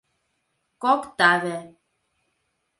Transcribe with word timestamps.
Кок 0.83 1.03
таве 1.17 1.57